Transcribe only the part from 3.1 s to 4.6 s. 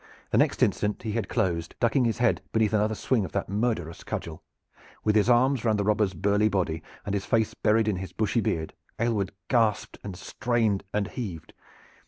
of that murderous cudgel.